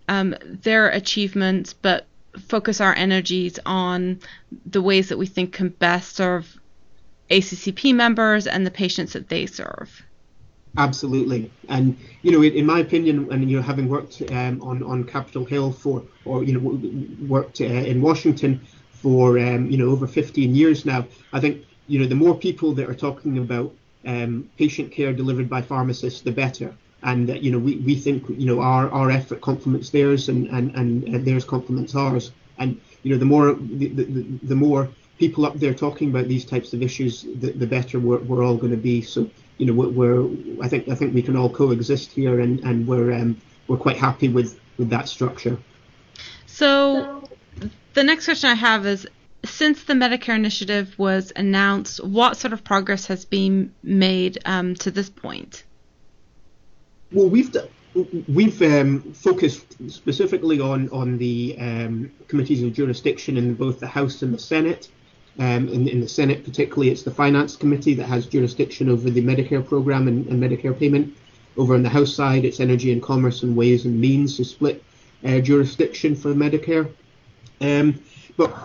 [0.09, 2.07] um, their achievements, but
[2.39, 4.21] focus our energies on
[4.65, 6.59] the ways that we think can best serve
[7.31, 10.03] ACCP members and the patients that they serve?
[10.79, 15.05] Absolutely, and you know, in my opinion, and you know, having worked um, on on
[15.05, 18.59] Capitol Hill for, or you know, worked uh, in Washington
[18.91, 22.73] for um, you know over 15 years now, I think you know the more people
[22.75, 23.73] that are talking about
[24.07, 26.75] um, patient care delivered by pharmacists, the better.
[27.03, 30.47] And uh, you know, we, we think you know our, our effort complements theirs, and
[30.49, 32.31] and and theirs complements ours.
[32.59, 36.45] And you know, the more the, the, the more people up there talking about these
[36.45, 39.03] types of issues, the, the better we're, we're all going to be.
[39.03, 40.29] So you know, we're,
[40.63, 43.97] I think I think we can all coexist here, and and we're um, we're quite
[43.97, 45.59] happy with with that structure.
[46.47, 47.29] So,
[47.95, 49.07] the next question I have is.
[49.45, 54.91] Since the Medicare initiative was announced, what sort of progress has been made um, to
[54.91, 55.65] this point?
[57.11, 57.55] Well, we've
[58.29, 64.23] we've um, focused specifically on on the um, committees of jurisdiction in both the House
[64.23, 64.89] and the Senate.
[65.39, 69.23] Um, in, in, the Senate, particularly, it's the Finance Committee that has jurisdiction over the
[69.23, 71.17] Medicare program and, and Medicare payment.
[71.57, 74.85] Over on the House side, it's Energy and Commerce and Ways and Means to split
[75.25, 76.93] uh, jurisdiction for Medicare.
[77.63, 78.01] Um,
[78.37, 78.57] but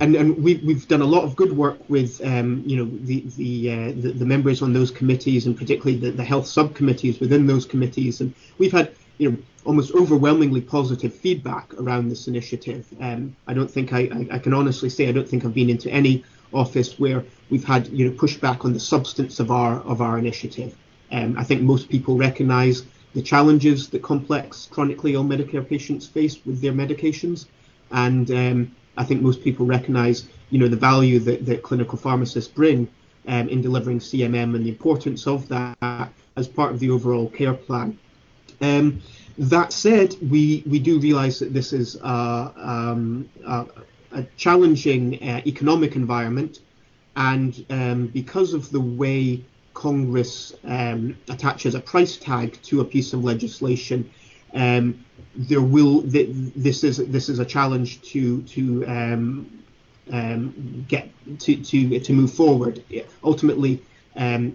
[0.00, 3.20] and, and we, we've done a lot of good work with um, you know the
[3.36, 7.46] the, uh, the, the members on those committees and particularly the, the health subcommittees within
[7.46, 12.86] those committees and we've had you know almost overwhelmingly positive feedback around this initiative.
[13.00, 15.70] Um, I don't think I, I, I, can honestly say I don't think I've been
[15.70, 20.00] into any office where we've had you know pushback on the substance of our of
[20.00, 20.76] our initiative.
[21.12, 26.44] Um, I think most people recognise the challenges that complex chronically ill Medicare patients face
[26.46, 27.46] with their medications,
[27.92, 32.50] and um, I think most people recognise you know the value that, that clinical pharmacists
[32.50, 32.88] bring
[33.26, 37.54] um, in delivering CMM and the importance of that as part of the overall care
[37.54, 37.98] plan.
[38.60, 39.02] Um,
[39.38, 43.66] that said, we, we do realize that this is a, um, a,
[44.12, 46.60] a challenging uh, economic environment,
[47.16, 53.12] and um, because of the way Congress um, attaches a price tag to a piece
[53.12, 54.10] of legislation,
[54.54, 59.62] um, there will th- this is this is a challenge to to um,
[60.10, 61.08] um, get
[61.40, 62.82] to, to to move forward.
[63.24, 63.82] Ultimately,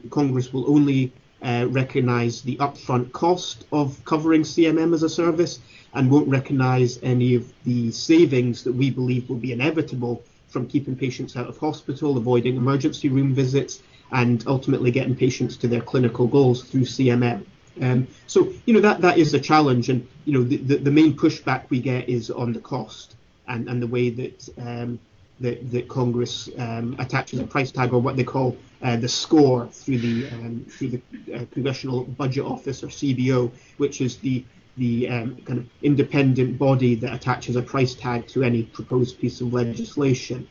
[0.10, 5.60] Congress will only uh, recognise the upfront cost of covering CMM as a service
[5.94, 10.96] and won't recognise any of the savings that we believe will be inevitable from keeping
[10.96, 13.82] patients out of hospital, avoiding emergency room visits,
[14.12, 17.46] and ultimately getting patients to their clinical goals through CMM.
[17.82, 20.92] Um, so you know that that is a challenge, and you know the, the, the,
[20.92, 23.16] main pushback we get is on the cost
[23.48, 25.00] and, and the way that um,
[25.40, 29.68] that, that Congress um, attaches a price tag or what they call uh, the score
[29.68, 31.02] through the um, through the
[31.34, 34.44] uh, Congressional Budget Office or CBO, which is the
[34.78, 39.42] the um, kind of independent body that attaches a price tag to any proposed piece
[39.42, 40.48] of legislation.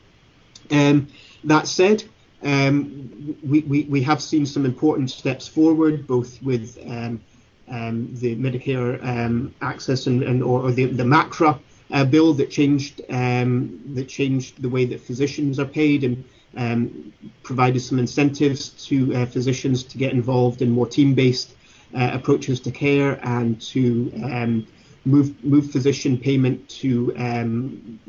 [0.70, 1.08] Um,
[1.44, 2.04] that said,
[2.42, 7.20] um, we, we, we have seen some important steps forward, both with um,
[7.68, 11.58] um, the Medicare um, access and, and or, or the, the MACRA
[11.92, 16.24] uh, bill that changed um, that changed the way that physicians are paid and
[16.56, 21.54] um, provided some incentives to uh, physicians to get involved in more team-based
[21.94, 24.64] uh, approaches to care and to
[25.04, 27.40] move move physician payment to a,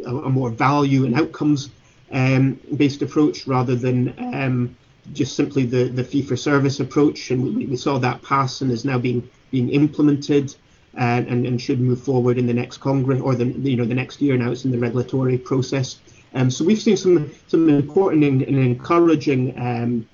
[0.10, 1.70] a, more value and outcomes
[2.12, 4.78] um, based approach rather than um,
[5.14, 7.32] just simply the, the fee for service approach.
[7.32, 10.54] And we, we saw that pass and is now being being implemented
[10.96, 13.96] and, and, and should move forward in the next Congress or the you know the
[13.96, 14.38] next year.
[14.38, 16.00] Now it's in the regulatory process.
[16.34, 20.08] Um, so we've seen some some important and, and encouraging um,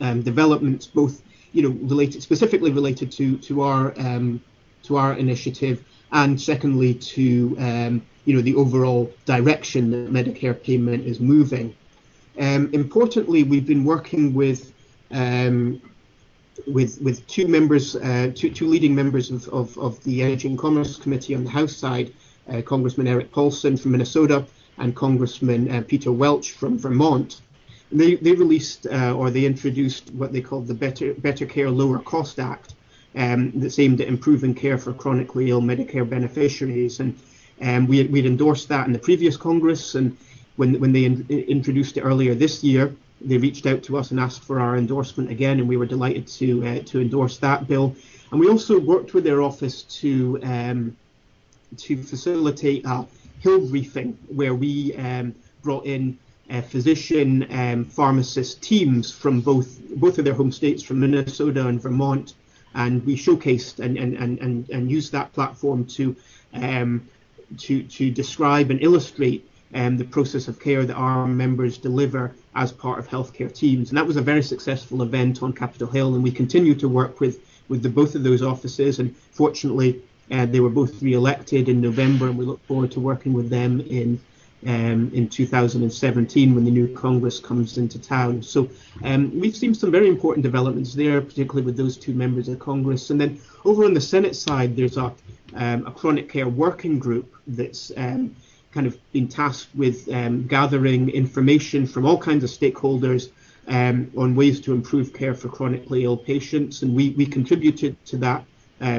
[0.00, 4.40] um, developments, both you know related specifically related to to our um,
[4.84, 11.06] to our initiative, and secondly to um, you know the overall direction that Medicare payment
[11.06, 11.74] is moving.
[12.38, 14.72] Um, importantly, we've been working with
[16.66, 20.58] with with two members, uh, two, two leading members of, of, of, the Energy and
[20.58, 22.12] Commerce Committee on the House side,
[22.48, 24.44] uh, Congressman Erik Paulsen from Minnesota
[24.78, 27.40] and Congressman uh, Peter Welch from Vermont.
[27.90, 31.70] And they, they released uh, or they introduced what they called the Better Better Care
[31.70, 32.74] Lower Cost Act,
[33.14, 37.00] um, that's aimed at improving care for chronically ill Medicare beneficiaries.
[37.00, 37.18] And
[37.62, 40.16] um, we we'd endorsed that in the previous Congress, and
[40.56, 44.20] when when they in, introduced it earlier this year, they reached out to us and
[44.20, 47.94] asked for our endorsement again, and we were delighted to uh, to endorse that bill.
[48.30, 50.96] And we also worked with their office to um,
[51.78, 53.06] to facilitate a
[53.40, 56.18] hill briefing where we um, brought in
[56.50, 61.80] uh, physician um, pharmacist teams from both both of their home states, from Minnesota and
[61.80, 62.34] Vermont,
[62.74, 66.14] and we showcased and and and and, and used that platform to
[66.54, 67.08] um,
[67.58, 72.72] to to describe and illustrate um, the process of care that our members deliver as
[72.72, 73.90] part of healthcare teams.
[73.90, 77.20] And that was a very successful event on Capitol Hill, and we continue to work
[77.20, 78.98] with with the, both of those offices.
[78.98, 83.32] And fortunately, uh, they were both re-elected in November, and we look forward to working
[83.32, 84.20] with them in
[84.64, 88.42] um, in 2017 when the new Congress comes into town.
[88.42, 88.68] So
[89.04, 93.10] um, we've seen some very important developments there, particularly with those two members of Congress.
[93.10, 95.12] And then over on the Senate side, there's a,
[95.54, 98.34] um, a chronic care working group that's um,
[98.72, 103.30] kind of been tasked with um, gathering information from all kinds of stakeholders
[103.68, 106.82] um, on ways to improve care for chronically ill patients.
[106.82, 108.44] And we, we contributed to that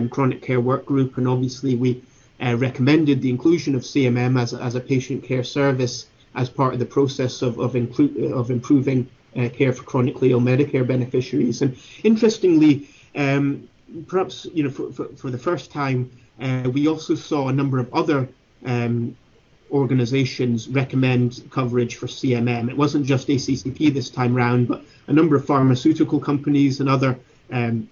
[0.10, 2.02] chronic care work group, and obviously we
[2.44, 6.80] uh, recommended the inclusion of CMM as, as a patient care service as part of
[6.80, 11.62] the process of, of, inclu- of improving uh, care for chronically ill Medicare beneficiaries.
[11.62, 13.68] And interestingly, um,
[14.08, 17.80] perhaps you know for, for, for the first time, uh, we also saw a number
[17.80, 18.28] of other
[18.66, 19.16] um,
[19.72, 22.70] organizations recommend coverage for CMM.
[22.70, 27.18] It wasn't just ACCP this time round, but a number of pharmaceutical companies and other
[27.52, 27.90] um,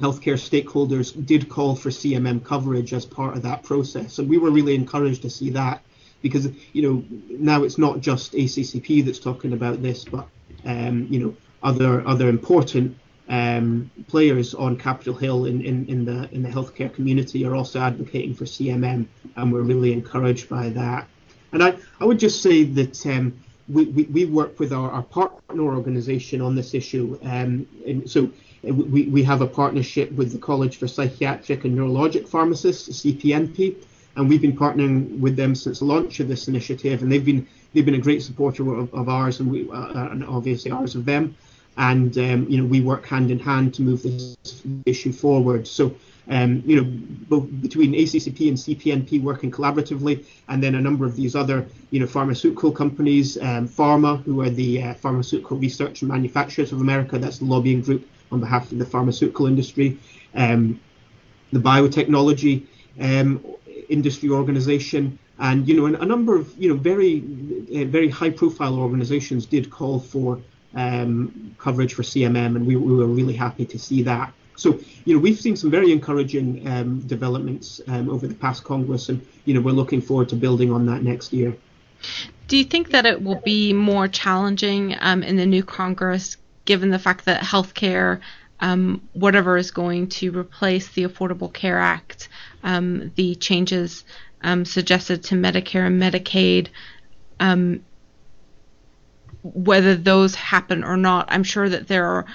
[0.00, 4.18] healthcare stakeholders did call for CMM coverage as part of that process.
[4.18, 5.82] And we were really encouraged to see that
[6.22, 10.26] because, you know, now it's not just ACCP that's talking about this, but,
[10.64, 12.96] um, you know, other other important
[13.28, 17.80] um, players on Capitol Hill in, in, in the in the healthcare community are also
[17.80, 21.06] advocating for CMM, and we're really encouraged by that.
[21.52, 25.02] And I, I would just say that um, we, we, we work with our, our
[25.02, 27.18] partner organization on this issue.
[27.22, 28.30] Um, and so
[28.62, 33.76] we, we have a partnership with the College for Psychiatric and Neurologic Pharmacists, CPNP,
[34.16, 37.46] and we've been partnering with them since the launch of this initiative, and they've been
[37.72, 41.04] they've been a great supporter of, of ours, and we uh, and obviously ours of
[41.04, 41.34] them
[41.76, 44.36] and um, you know we work hand in hand to move this
[44.86, 45.66] issue forward.
[45.66, 45.94] So
[46.28, 46.86] um, you know
[47.28, 52.00] both between ACCP and CPNP working collaboratively, and then a number of these other you
[52.00, 57.18] know pharmaceutical companies, um, PhRMA, who are the uh, Pharmaceutical Research and Manufacturers of America,
[57.18, 59.98] that's the lobbying group on behalf of the pharmaceutical industry,
[60.34, 60.80] um,
[61.52, 62.66] the biotechnology
[63.00, 63.44] um,
[63.88, 67.18] industry organization and you know a number of you know very
[67.74, 70.40] uh, very high profile organizations did call for
[70.74, 74.32] um, coverage for CMM, and we, we, were really happy to see that.
[74.56, 79.08] So, you know, we've seen some very encouraging um, developments um, over the past Congress,
[79.08, 81.56] and you know, we're looking forward to building on that next year.
[82.46, 86.36] Do you think that it will be more challenging um, in the new Congress,
[86.70, 88.20] given the fact that healthcare,
[88.60, 92.28] um, whatever is going to replace the Affordable Care Act,
[92.62, 94.04] um, the changes
[94.40, 96.68] um, suggested to Medicare and Medicaid,
[97.40, 97.84] um,
[99.42, 102.26] whether those happen or not, I'm sure that there are,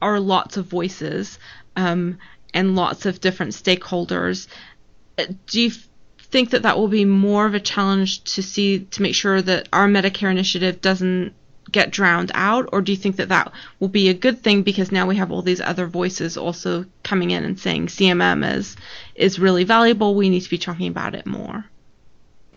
[0.00, 1.38] are lots of voices
[1.76, 2.16] um,
[2.54, 4.48] and lots of different stakeholders.
[5.18, 5.70] Do you
[6.30, 9.68] think that that will be more of a challenge to see to make sure that
[9.70, 11.34] our Medicare initiative doesn't
[11.72, 14.92] get drowned out, or do you think that that will be a good thing because
[14.92, 18.76] now we have all these other voices also coming in and saying CMM is
[19.14, 20.14] is really valuable.
[20.14, 21.64] We need to be talking about it more.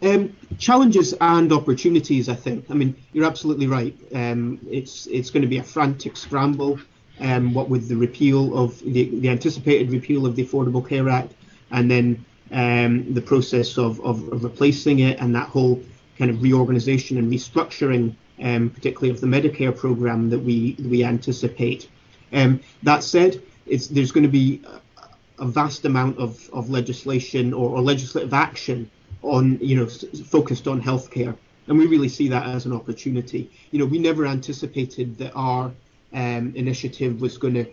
[0.02, 2.66] Um, challenges and opportunities, I think.
[2.70, 3.96] I mean, you're absolutely right.
[4.14, 6.80] Um, it's it's going to be a frantic scramble.
[7.20, 11.34] Um, what with the repeal of the, the anticipated repeal of the Affordable Care Act,
[11.72, 15.82] and then um, the process of, of, of, replacing it, and that whole
[16.18, 21.90] kind of reorganization and restructuring, um, particularly of the Medicare program that we we anticipate.
[22.34, 27.70] Um, that said, there's going to be a, a vast amount of, of legislation or,
[27.70, 28.90] or legislative action
[29.22, 29.88] on, you know,
[30.26, 31.36] focused on healthcare.
[31.68, 33.50] And we really see that as an opportunity.
[33.72, 35.72] You know, we never anticipated that our
[36.14, 37.66] um, initiative was going to,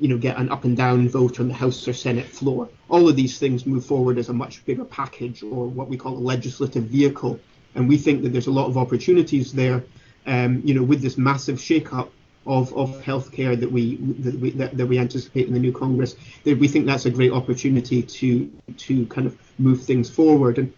[0.00, 2.68] you know, get an up and down vote on the House or Senate floor.
[2.88, 6.16] All of these things move forward as a much bigger package or what we call
[6.16, 7.38] a legislative vehicle.
[7.74, 9.82] And we think that there's a lot of opportunities there,
[10.26, 12.12] um, you know, with this massive shake-up
[12.46, 16.16] of, of healthcare that we that we that, that, we anticipate in the new Congress.
[16.44, 20.58] That we think that's a great opportunity to to kind of move things forward.
[20.58, 20.72] And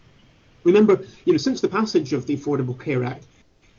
[0.63, 3.25] remember, you know, since the passage of the Affordable Care Act,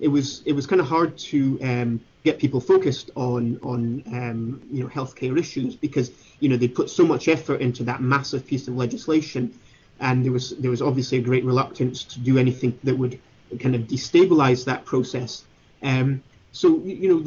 [0.01, 4.61] it was it was kind of hard to um, get people focused on on um,
[4.71, 6.11] you know healthcare issues because
[6.41, 9.57] you know they put so much effort into that massive piece of legislation,
[10.01, 13.19] and there was there was obviously a great reluctance to do anything that would
[13.61, 15.45] kind of destabilize that process.
[15.83, 16.23] Um,
[16.53, 17.21] so you know,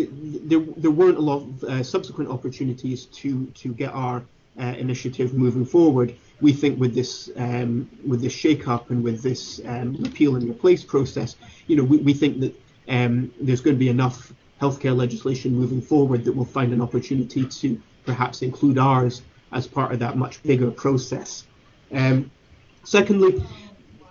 [0.52, 4.24] there there weren't a lot of uh, subsequent opportunities to to get our
[4.60, 6.16] uh, initiative moving forward.
[6.42, 10.84] We think with this um, with this shake-up and with this um, repeal and replace
[10.84, 11.36] process,
[11.68, 12.56] you know, we, we think that
[12.88, 17.46] um, there's going to be enough healthcare legislation moving forward that we'll find an opportunity
[17.46, 21.46] to perhaps include ours as part of that much bigger process.
[21.92, 22.30] Um,
[22.90, 23.44] secondly,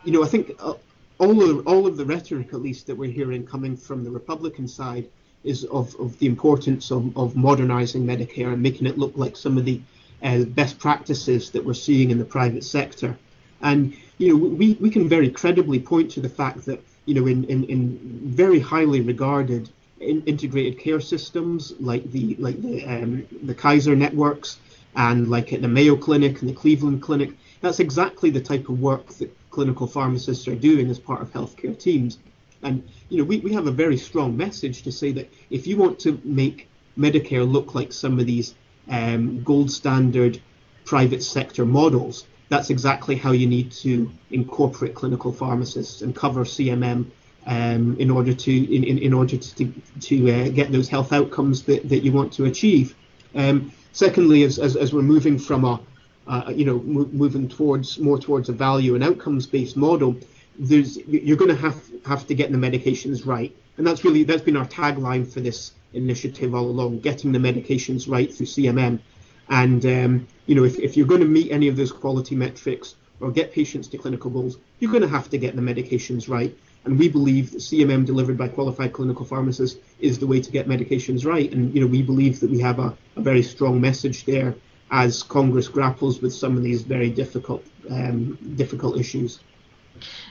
[0.05, 0.75] you know, I think uh,
[1.19, 4.69] all of all of the rhetoric, at least that we're hearing coming from the Republican
[4.69, 5.09] side,
[5.43, 9.59] is of, of the importance of, of modernizing Medicare and making it look like some
[9.59, 9.81] of the
[10.23, 13.19] uh, best practices that we're seeing in the private sector.
[13.63, 17.27] And you know, we, we can very credibly point to the fact that you know,
[17.27, 23.27] in, in, in very highly regarded in integrated care systems like the like the um,
[23.43, 24.59] the Kaiser networks
[24.95, 27.31] and like at the Mayo Clinic and the Cleveland Clinic,
[27.61, 31.79] that's exactly the type of work that clinical pharmacists are doing as part of healthcare
[31.79, 32.19] teams.
[32.63, 35.77] And you know, we, we have a very strong message to say that if you
[35.77, 38.55] want to make Medicare look like some of these
[38.89, 40.41] um, gold standard
[40.85, 47.11] private sector models, that's exactly how you need to incorporate clinical pharmacists and cover CMM
[47.47, 51.63] um, in order to in, in, in order to to uh, get those health outcomes
[51.65, 52.95] that, that you want to achieve.
[53.35, 55.81] Um, secondly, as, as, as we're moving from a
[56.29, 60.15] uh, you know, moving towards more towards a value and outcomes-based model,
[60.59, 64.43] there's you're going to have have to get the medications right, and that's really that's
[64.43, 69.01] been our tagline for this initiative all along: getting the medications right through CMM.
[69.49, 72.97] And um, you know, if, if you're going to meet any of those quality metrics
[73.21, 76.55] or get patients to clinical goals, you're going to have to get the medications right.
[76.85, 80.69] And we believe that CMM delivered by qualified clinical pharmacists is the way to get
[80.69, 81.51] medications right.
[81.51, 84.55] And you know, we believe that we have a, a very strong message there
[84.91, 89.41] as Congress grapples with some of these very difficult um, difficult issues.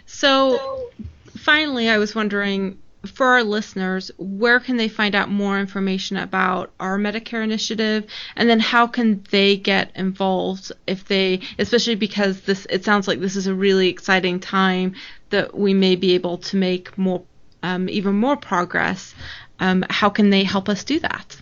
[0.06, 0.90] So,
[1.36, 6.72] finally, I was wondering for our listeners, where can they find out more information about
[6.80, 8.06] our Medicare initiative,
[8.36, 13.20] and then how can they get involved if they, especially because this, it sounds like
[13.20, 14.96] this is a really exciting time
[15.30, 17.24] that we may be able to make more,
[17.64, 19.14] um, even more progress.
[19.60, 21.38] Um, how can they help us do that?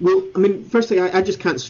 [0.00, 1.60] Well, I mean, firstly, I, I just can't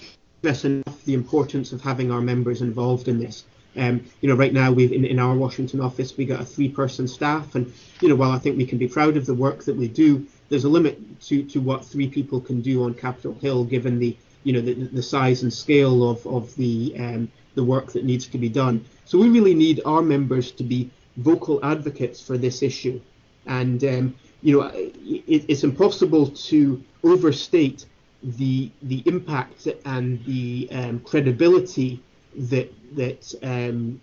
[0.45, 3.45] enough the importance of having our members involved in this.
[3.77, 7.09] Um, you know, right now we've in, in our Washington office we got a three-person
[7.09, 9.77] staff, and you know, while I think we can be proud of the work that
[9.77, 13.65] we do, there's a limit to, to what three people can do on Capitol Hill,
[13.65, 17.93] given the you know the, the size and scale of of the um, the work
[17.93, 18.85] that needs to be done.
[19.07, 23.01] So we really need our members to be vocal advocates for this issue,
[23.47, 24.15] and um,
[24.45, 27.87] you know, it, it's impossible to overstate
[28.25, 32.03] the the impact and the um, credibility
[32.37, 34.01] that that um,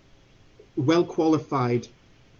[0.76, 1.88] well qualified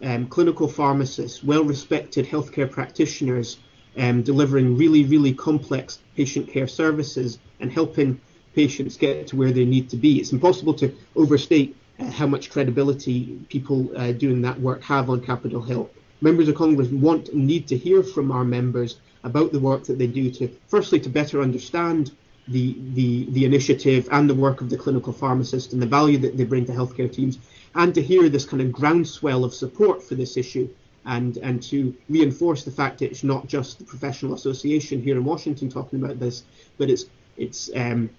[0.03, 3.59] um, clinical pharmacists, well respected healthcare practitioners
[3.99, 8.21] um, delivering really, really complex patient care services and helping
[8.55, 10.19] patients get to where they need to be.
[10.19, 15.21] It's impossible to overstate uh, how much credibility people uh, doing that work have on
[15.21, 15.91] Capitol Hill.
[16.21, 19.99] Members of Congress want and need to hear from our members about the work that
[19.99, 22.13] they do to, firstly, to better understand
[22.49, 26.37] the, the, the initiative and the work of the clinical pharmacist and the value that
[26.37, 27.39] they bring to healthcare teams,
[27.75, 30.69] and to hear this kind of groundswell of support for this issue
[31.07, 35.25] and, and to reinforce the fact that it's not just the professional association here in
[35.25, 36.45] Washington talking about this,
[36.79, 37.07] but it's,
[37.37, 38.11] it's um,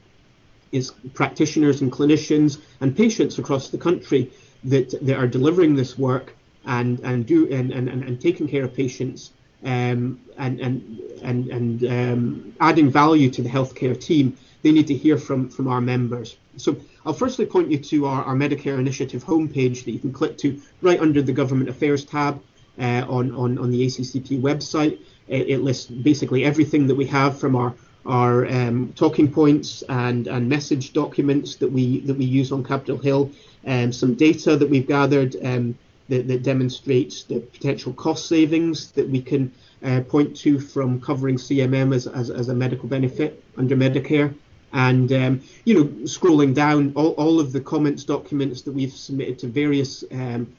[0.72, 4.32] is practitioners and clinicians and patients across the country
[4.64, 6.34] that, that are delivering this work
[6.66, 9.32] and and do and, and, and taking care of patients
[9.64, 14.94] um, and and and, and um, adding value to the healthcare team, they need to
[14.94, 16.38] hear from from our members.
[16.58, 20.38] So I'll firstly point you to our, our Medicare Initiative homepage that you can click
[20.40, 22.42] to right under the Government Affairs tab
[22.80, 25.00] uh, on, on on the ACCP website.
[25.28, 27.74] It, it lists basically everything that we have from our
[28.06, 32.98] our um, talking points and, and message documents that we that we use on Capitol
[32.98, 33.32] Hill,
[33.64, 35.78] and um, some data that we've gathered um,
[36.14, 39.52] that, that, demonstrates the potential cost savings that we can
[39.84, 44.34] uh, point to from covering CMM as, as, as, a medical benefit under Medicare.
[44.72, 49.40] And um, you know, scrolling down all, all of the comments documents that we've submitted
[49.40, 50.56] to various um,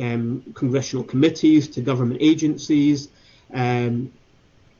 [0.00, 3.08] um, congressional committees, to government agencies,
[3.52, 4.12] um,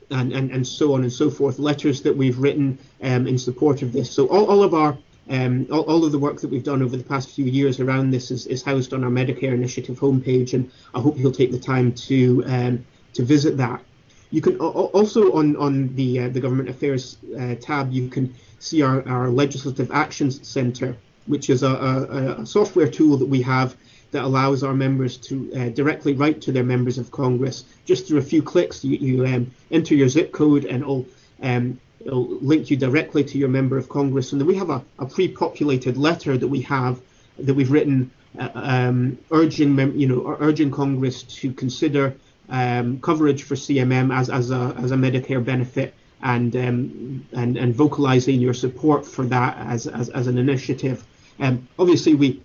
[0.09, 3.81] and, and, and so on and so forth, letters that we've written um, in support
[3.81, 4.11] of this.
[4.11, 4.97] So all, all of our
[5.29, 8.11] um, all, all, of the work that we've done over the past few years around
[8.11, 11.59] this is, is housed on our Medicare Initiative homepage, and I hope you'll take the
[11.59, 13.81] time to um, to visit that.
[14.31, 18.81] You can also on on the uh, the Government Affairs uh, tab you can see
[18.81, 23.75] our, our Legislative Actions Center, which is a, a, a software tool that we have
[24.11, 28.19] that allows our members to uh, directly write to their members of Congress just through
[28.19, 28.83] a few clicks.
[28.83, 31.05] You, you um, enter your zip code and it'll,
[31.41, 34.31] um, it'll link you directly to your member of Congress.
[34.31, 37.01] And then we have a, a pre-populated letter that we have
[37.37, 42.15] that we've written uh, um, urging mem- you know urging Congress to consider
[42.49, 45.93] um, coverage for CMM as, as a as a Medicare benefit
[46.23, 51.03] and um, and and vocalizing your support for that as as, as an initiative.
[51.39, 52.41] Um, obviously, we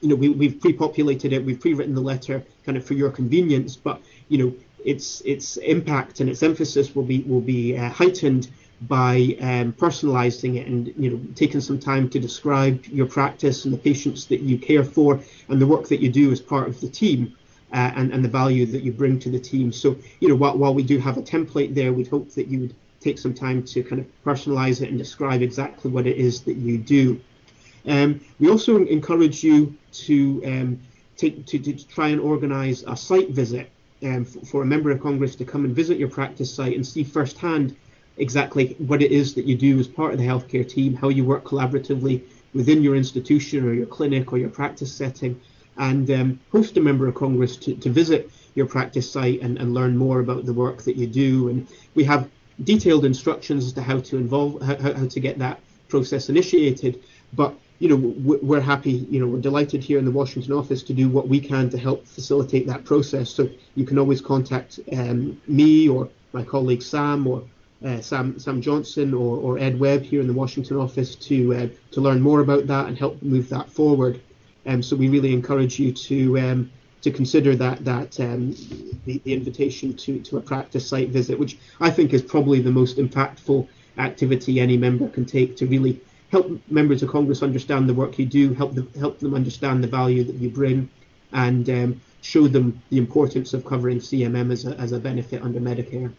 [0.00, 3.76] you know, we, we've pre-populated it, we've pre-written the letter kind of for your convenience,
[3.76, 8.48] but you know, its its impact and its emphasis will be will be uh, heightened
[8.82, 13.74] by um, personalizing it and you know taking some time to describe your practice and
[13.74, 16.80] the patients that you care for and the work that you do as part of
[16.80, 17.36] the team
[17.72, 19.72] uh, and and the value that you bring to the team.
[19.72, 22.60] So you know while while we do have a template there, we'd hope that you
[22.60, 26.42] would take some time to kind of personalize it and describe exactly what it is
[26.42, 27.20] that you do.
[27.86, 30.80] Um, we also encourage you to, um,
[31.16, 33.70] take, to, to try and organise a site visit
[34.02, 36.86] um, for, for, a member of Congress to come and visit your practice site and
[36.86, 37.74] see firsthand
[38.20, 41.24] exactly what it is that you do as part of the healthcare team, how you
[41.24, 42.22] work collaboratively
[42.54, 45.40] within your institution or your clinic or your practice setting,
[45.78, 49.72] and um, host a member of Congress to, to visit your practice site and, and
[49.72, 51.48] learn more about the work that you do.
[51.48, 52.28] And we have
[52.64, 57.02] detailed instructions as to how to involve, how, how to get that process initiated.
[57.32, 60.92] But you know, we're happy, you know, we're delighted here in the Washington office to
[60.92, 63.30] do what we can to help facilitate that process.
[63.30, 67.42] So you can always contact um, me or my colleague Sam or
[67.84, 71.68] uh, Sam Sam Johnson or, or Ed Webb here in the Washington office to uh,
[71.92, 74.20] to learn more about that and help move that forward.
[74.66, 76.70] Um, so we really encourage you to um,
[77.02, 78.54] to consider that that um,
[79.06, 82.70] the, the invitation to, to a practice site visit, which I think is probably the
[82.70, 83.66] most impactful
[83.98, 86.00] activity any member can take to really
[86.30, 89.88] help members of Congress understand the work you do, help them help them understand the
[89.88, 90.88] value that you bring,
[91.32, 95.60] and um, show them the importance of covering CMM as a, as a benefit under
[95.60, 96.12] Medicare.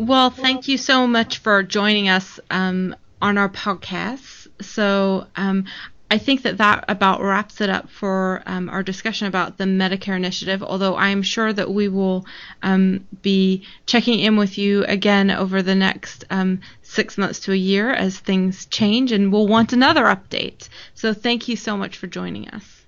[0.00, 4.46] Well, thank you so much for joining us um, on our podcast.
[4.62, 5.66] So um,
[6.10, 10.16] I think that that about wraps it up for um, our discussion about the Medicare
[10.16, 10.62] initiative.
[10.62, 12.24] Although I'm sure that we will
[12.62, 17.56] um, be checking in with you again over the next um, six months to a
[17.56, 20.68] year as things change, and we'll want another update.
[20.94, 22.79] So thank you so much for joining us.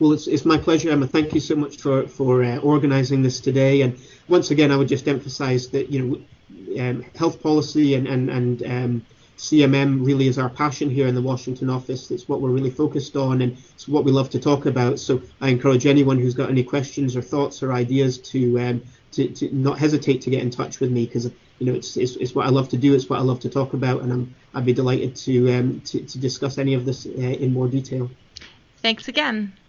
[0.00, 1.06] Well, it's, it's my pleasure, Emma.
[1.06, 3.82] Thank you so much for for uh, organising this today.
[3.82, 3.98] And
[4.28, 8.62] once again, I would just emphasise that you know, um, health policy and and and
[8.62, 12.10] um, CMM really is our passion here in the Washington office.
[12.10, 14.98] It's what we're really focused on and it's what we love to talk about.
[14.98, 18.82] So I encourage anyone who's got any questions or thoughts or ideas to um,
[19.12, 21.26] to, to not hesitate to get in touch with me because
[21.58, 22.94] you know it's, it's, it's what I love to do.
[22.94, 26.00] It's what I love to talk about, and I'm I'd be delighted to um, to,
[26.00, 28.10] to discuss any of this uh, in more detail.
[28.80, 29.59] Thanks again.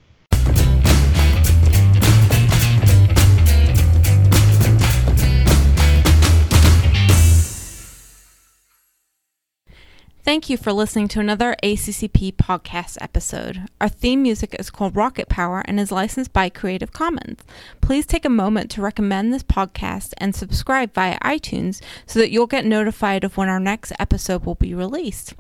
[10.24, 13.68] Thank you for listening to another ACCP podcast episode.
[13.82, 17.40] Our theme music is called Rocket Power and is licensed by Creative Commons.
[17.82, 22.46] Please take a moment to recommend this podcast and subscribe via iTunes so that you'll
[22.46, 25.34] get notified of when our next episode will be released.